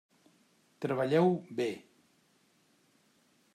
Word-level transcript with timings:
Treballeu-ho 0.85 1.35
bé. 1.61 1.69